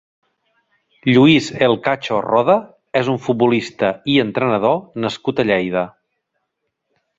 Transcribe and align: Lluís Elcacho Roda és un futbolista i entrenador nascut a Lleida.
Lluís 1.09 1.49
Elcacho 1.65 2.21
Roda 2.27 2.55
és 3.03 3.11
un 3.13 3.21
futbolista 3.27 3.93
i 4.15 4.17
entrenador 4.25 4.83
nascut 5.07 5.45
a 5.45 5.49
Lleida. 5.53 5.87